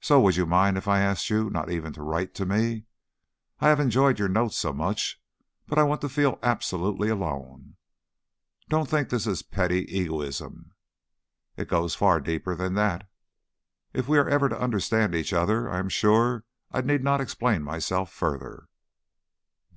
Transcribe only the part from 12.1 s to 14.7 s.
deeper than that! If we ever are to